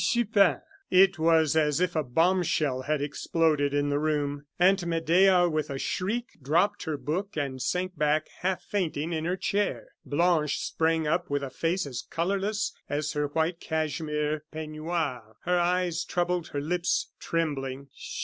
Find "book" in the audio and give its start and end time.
6.97-7.37